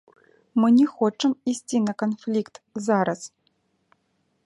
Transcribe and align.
Мы 0.61 0.69
не 0.77 0.85
хочам 0.93 1.31
ісці 1.53 1.77
на 1.89 1.93
канфлікт 2.05 2.55
зараз. 2.87 3.21